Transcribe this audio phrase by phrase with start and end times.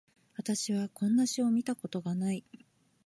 [0.35, 2.43] 私はこんな詩を見たことがない